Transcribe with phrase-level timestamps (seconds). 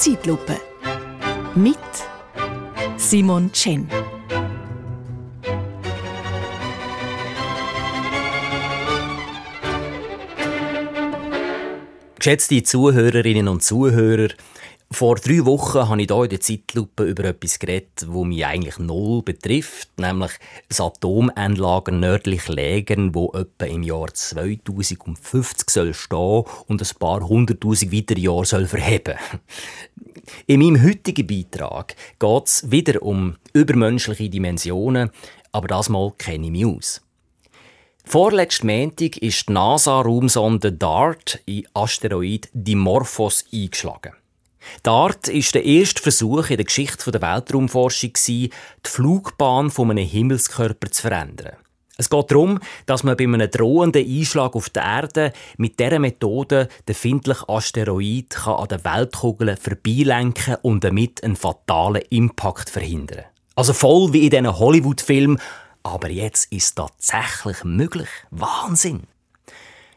[0.00, 0.56] Zeitlupe.
[1.54, 1.76] Mit
[2.96, 3.86] Simon Chen.
[12.16, 14.28] Geschätzte Zuhörerinnen und Zuhörer,
[14.92, 18.78] vor drei Wochen habe ich hier in der Zeitlupe über etwas geredet, das mich eigentlich
[18.80, 20.32] null betrifft, nämlich
[20.68, 27.92] das Atomanlagen nördlich Lägern, wo etwa im Jahr 2050 soll stehen und ein paar hunderttausend
[27.92, 29.14] weitere Jahre soll verheben.
[30.46, 35.10] In meinem heutigen Beitrag geht es wieder um übermenschliche Dimensionen,
[35.52, 37.02] aber das Mal kenne ich mich aus.
[38.04, 44.14] Vorletzten Montag ist die NASA-Raumsonde DART in Asteroid Dimorphos eingeschlagen.
[44.82, 48.50] DART ist der erste Versuch in der Geschichte der Weltraumforschung, die
[48.84, 51.56] Flugbahn von einem Himmelskörper zu verändern.
[52.00, 56.68] Es geht darum, dass man bei einem drohenden Einschlag auf der Erde mit dieser Methode
[56.88, 63.26] den findlichen Asteroid an der Weltkugel vorbeilenken und damit einen fatalen Impact verhindern.
[63.54, 65.38] Also voll wie in diesen Hollywood-Filmen,
[65.82, 68.08] aber jetzt ist es tatsächlich möglich.
[68.30, 69.02] Wahnsinn!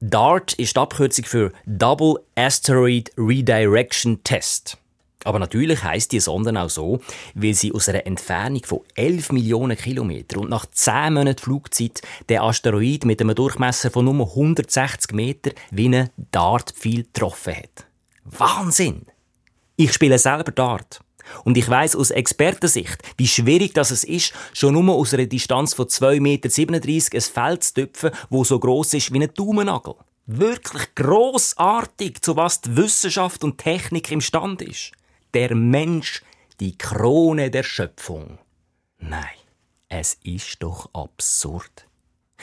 [0.00, 4.78] DART ist die Abkürzung für Double Asteroid Redirection Test.
[5.24, 7.00] Aber natürlich heißt die Sonde auch so,
[7.34, 12.40] weil sie aus einer Entfernung von 11 Millionen Kilometern und nach 10 Monaten Flugzeit den
[12.40, 17.86] Asteroid mit einem Durchmesser von nur 160 Metern wie einen Dartpfeil getroffen hat.
[18.24, 19.06] Wahnsinn!
[19.76, 21.00] Ich spiele selber Dart.
[21.44, 25.74] Und ich weiß aus Expertensicht, wie schwierig das es ist, schon nur aus einer Distanz
[25.74, 29.94] von 2,37 Meter ein Feld zu töpfen, wo so groß ist wie ein Daumennagel.
[30.26, 34.92] Wirklich großartig, zu was die Wissenschaft und Technik imstande ist.
[35.34, 36.22] Der Mensch,
[36.60, 38.38] die Krone der Schöpfung.
[39.00, 39.24] Nein,
[39.88, 41.88] es ist doch absurd.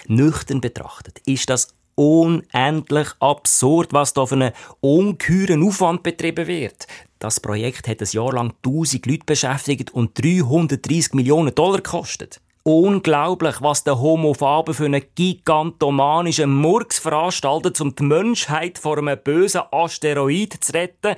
[0.08, 4.52] Nüchtern betrachtet ist das unendlich absurd, was da für einen
[4.82, 6.86] ungeheuren Aufwand betrieben wird.
[7.18, 12.42] Das Projekt hat ein Jahr lang 1000 Leute beschäftigt und 330 Millionen Dollar gekostet.
[12.64, 19.18] Unglaublich, was der Homo Faber für einen gigantomanischen Murks veranstaltet, um die Menschheit vor einem
[19.18, 21.16] bösen Asteroid zu retten,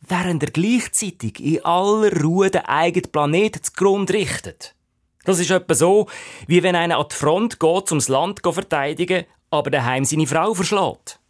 [0.00, 4.74] während er gleichzeitig in aller Ruhe den eigenen Planeten zugrunde richtet.
[5.24, 6.06] Das ist etwa so,
[6.46, 10.26] wie wenn einer an die Front geht, um das Land zu verteidigen, aber daheim seine
[10.26, 11.20] Frau verschlägt.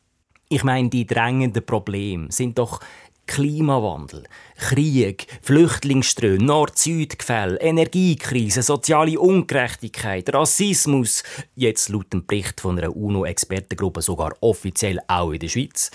[0.49, 2.81] Ich meine, die drängenden Probleme sind doch
[3.29, 4.25] Klimawandel,
[4.57, 11.23] Krieg, Flüchtlingsströme, Nord-Süd-Gefälle, Energiekrise, soziale Ungerechtigkeit, Rassismus,
[11.55, 15.93] jetzt laut dem Bericht von einer UNO-Expertengruppe sogar offiziell auch in der Schweiz,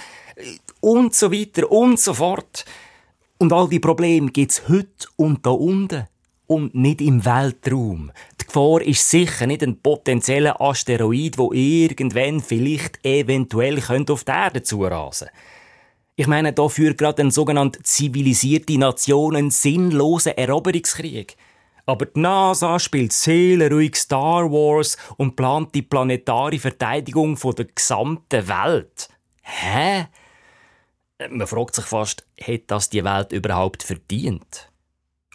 [0.79, 2.65] und so weiter und so fort.
[3.39, 6.07] Und all die Probleme gibt's heute und da unten
[6.47, 8.11] und nicht im Weltraum.
[8.39, 14.63] Die Gefahr ist sicher nicht ein potenzieller Asteroid, wo irgendwann vielleicht eventuell auf die Erde
[14.63, 15.43] zurasen könnte.
[16.15, 21.35] Ich meine, da führt gerade ein sogenannte zivilisierte Nation einen sinnlosen Eroberungskrieg.
[21.87, 28.47] Aber die NASA spielt seelenruhig Star Wars und plant die planetare Verteidigung von der gesamten
[28.47, 29.09] Welt.
[29.41, 30.05] Hä?
[31.29, 34.69] Man fragt sich fast, hat das die Welt überhaupt verdient?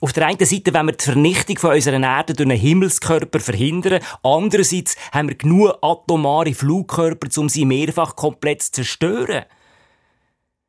[0.00, 4.00] Auf der einen Seite wenn wir die Vernichtung von unserer Erde durch einen Himmelskörper verhindern.
[4.22, 9.44] Andererseits haben wir genug atomare Flugkörper, um sie mehrfach komplett zu zerstören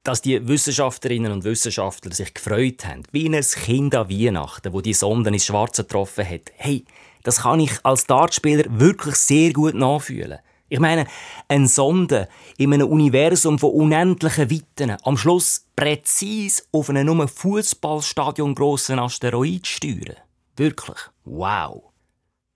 [0.04, 4.94] dass die Wissenschaftlerinnen und Wissenschaftler sich gefreut haben, wie ein Kind an Weihnachten, wo die
[4.94, 6.52] Sonde ins Schwarze getroffen hat.
[6.56, 6.86] Hey,
[7.24, 10.40] das kann ich als Dartspieler wirklich sehr gut nachfühlen.
[10.70, 11.08] Ich meine,
[11.48, 18.54] eine Sonde in einem Universum von unendlichen Weiten am Schluss präzise auf einen nur Fußballstadion
[18.54, 20.16] grossen Asteroid steuern.
[20.56, 21.84] Wirklich, wow.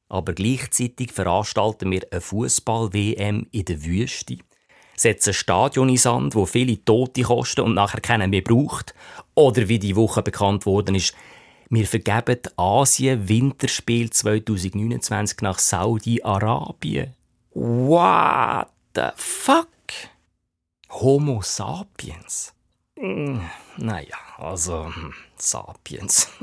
[0.10, 4.38] Aber gleichzeitig veranstalten wir eine Fußball-WM in der Wüste
[5.04, 8.96] setzen Stadion in Sand, wo viele Tote kosten und nachher keinen mehr braucht.
[9.36, 11.14] Oder wie die Woche bekannt worden ist,
[11.70, 17.14] wir vergeben Asien Winterspiel 2029 nach Saudi-Arabien.
[17.52, 19.68] What the fuck?
[20.90, 22.54] Homo sapiens?
[22.98, 23.42] Hm,
[23.78, 26.30] naja, also hm, Sapiens.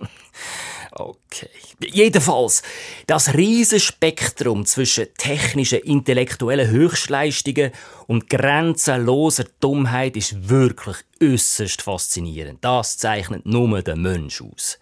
[0.93, 1.49] Okay.
[1.93, 2.63] Jedenfalls,
[3.07, 7.71] das Riesenspektrum zwischen technischen, intellektuellen Höchstleistungen
[8.09, 12.65] und grenzenloser Dummheit ist wirklich äußerst faszinierend.
[12.65, 14.79] Das zeichnet nur der Mensch aus.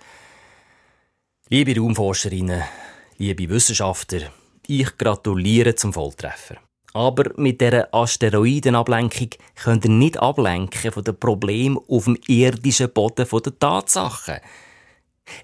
[1.50, 2.62] Liebe Raumforscherinnen,
[3.18, 4.32] liebe Wissenschaftler,
[4.66, 6.56] ich gratuliere zum Volltreffer.
[6.94, 9.30] Aber mit dieser Asteroidenablenkung
[9.62, 14.40] könnt ihr nicht ablenken von den Problemen auf dem irdischen Boden der Tatsachen.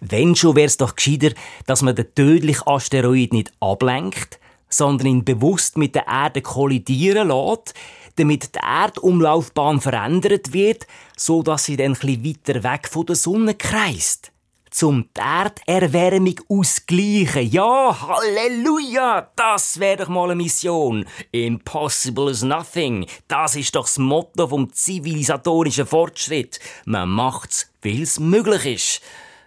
[0.00, 1.30] Wenn schon wäre es doch gescheiter,
[1.66, 4.38] dass man den tödlichen Asteroid nicht ablenkt,
[4.68, 7.74] sondern ihn bewusst mit der Erde kollidieren lässt,
[8.16, 10.86] damit die Erdumlaufbahn verändert wird,
[11.16, 14.30] so dass sie dann bisschen weiter weg von der Sonne kreist.
[14.70, 17.48] Zum die Erderwärmung ausgleichen.
[17.48, 19.30] Ja, Halleluja!
[19.36, 21.06] Das wäre doch mal eine Mission.
[21.30, 23.06] Impossible is nothing.
[23.28, 26.58] Das ist doch das Motto vom zivilisatorischen Fortschritt.
[26.86, 29.00] Man macht's, weil es möglich ist.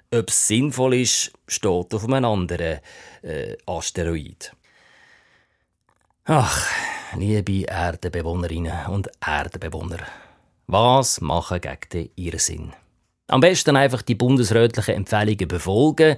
[0.10, 2.80] Ob es sinnvoll ist, steht auf einem anderen
[3.24, 4.54] äh, Asteroid.
[6.24, 6.66] Ach,
[7.18, 10.00] liebe Erdenbewohnerinnen und Erdenbewohner,
[10.68, 12.74] was machen gegen den Irrsinn?
[13.28, 16.16] Am besten einfach die bundesrätlichen Empfehlungen befolgen,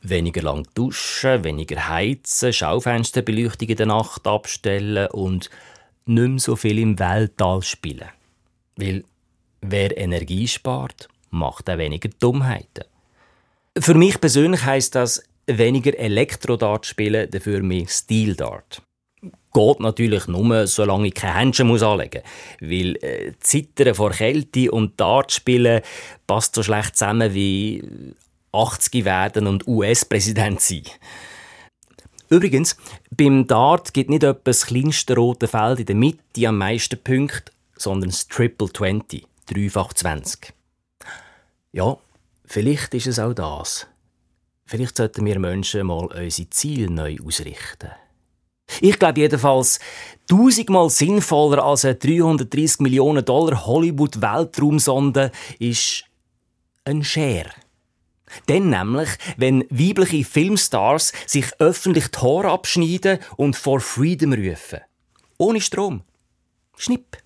[0.00, 5.50] weniger lang duschen, weniger heizen, Schaufensterbeleuchtung in der Nacht abstellen und
[6.06, 8.08] nicht mehr so viel im Weltall spielen.
[8.76, 9.04] Weil
[9.60, 12.84] wer Energie spart, macht auch weniger Dummheiten.
[13.80, 18.82] Für mich persönlich heißt das weniger Elektrodart spielen, dafür mehr Stil-Dart.
[19.52, 22.70] Geht natürlich nur, solange ich keine Händchen muss anlegen muss.
[22.70, 25.80] Weil äh, Zittern vor Kälte und Dart spielen
[26.26, 27.82] passt so schlecht zusammen wie
[28.52, 30.82] 80 werden und US-Präsident sein.
[32.30, 32.76] Übrigens,
[33.10, 37.52] beim Dart gibt nicht etwa das kleinste rote Feld in der Mitte am meisten Punkte,
[37.76, 40.52] sondern das Triple 20, dreifach 20.
[41.72, 41.96] Ja,
[42.48, 43.86] vielleicht ist es auch das.
[44.64, 47.90] Vielleicht sollten wir Menschen mal unsere Ziele neu ausrichten.
[48.80, 49.80] Ich glaube jedenfalls,
[50.26, 56.04] tausendmal sinnvoller als eine 330 Millionen Dollar Hollywood-Weltraumsonde ist
[56.84, 57.50] ein Share.
[58.48, 64.80] Denn nämlich, wenn weibliche Filmstars sich öffentlich die Haare abschneiden und for Freedom rufen.
[65.38, 66.02] Ohne Strom.
[66.76, 67.16] Schnipp.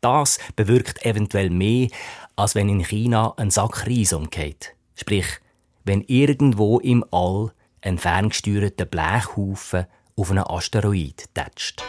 [0.00, 1.88] Das bewirkt eventuell mehr,
[2.36, 4.74] als wenn in China ein Sack Reis umgeht.
[4.94, 5.26] Sprich,
[5.84, 9.86] wenn irgendwo im All ein ferngesteuerter Blechhaufen
[10.16, 11.82] auf einen Asteroid tätscht.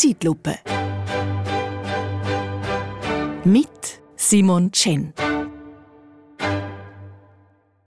[0.00, 0.58] Zeitlupe
[3.44, 5.12] mit Simon Chen.